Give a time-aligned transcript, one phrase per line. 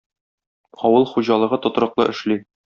[0.85, 2.37] Авыл хуҗалыгы тотрыклы эшли.